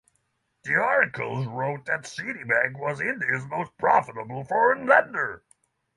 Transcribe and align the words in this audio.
The 0.63 0.73
articles 0.77 1.45
wrote 1.45 1.85
that 1.85 2.05
Citibank 2.07 2.79
was 2.79 2.99
"India's 3.01 3.45
most 3.45 3.77
profitable 3.77 4.43
foreign 4.43 4.87
lender". 4.87 5.43